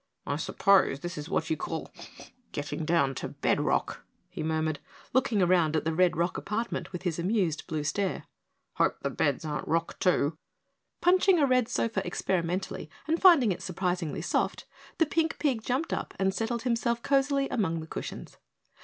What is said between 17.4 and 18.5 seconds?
among the cushions.